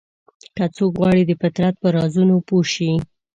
[0.55, 2.91] که څوک غواړي د فطرت په رازونو پوه شي.